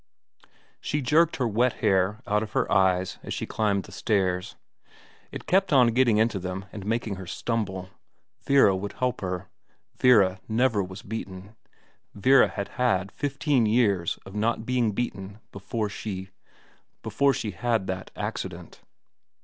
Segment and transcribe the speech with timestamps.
[0.81, 4.55] She jerked her wet hair out of her eyes as she climbed the stairs.
[5.31, 7.91] It kept on getting into them and making her stumble.
[8.43, 9.47] Vera would help her.
[9.95, 11.55] Vera never was beaten.
[12.15, 16.31] Vera had had fifteen years of not being beaten before she
[17.03, 18.81] before she had that accident.